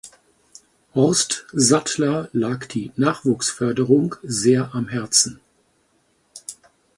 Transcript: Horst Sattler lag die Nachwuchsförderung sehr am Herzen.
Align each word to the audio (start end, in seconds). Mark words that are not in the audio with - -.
Horst 0.95 1.45
Sattler 1.53 2.27
lag 2.33 2.65
die 2.65 2.91
Nachwuchsförderung 2.95 4.15
sehr 4.23 4.73
am 4.73 4.87
Herzen. 4.87 5.39